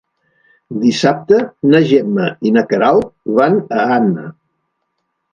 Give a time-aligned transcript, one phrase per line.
[0.83, 1.41] Dissabte
[1.73, 3.11] na Gemma i na Queralt
[3.41, 4.25] van a Anna.